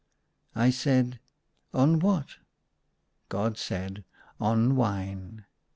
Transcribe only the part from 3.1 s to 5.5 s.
God said," On wine."